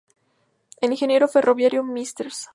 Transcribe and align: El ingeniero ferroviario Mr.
El 0.81 0.93
ingeniero 0.93 1.27
ferroviario 1.27 1.83
Mr. 1.83 2.31